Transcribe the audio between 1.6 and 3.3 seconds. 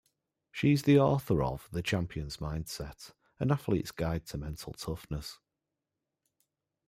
"The Champions Mindset-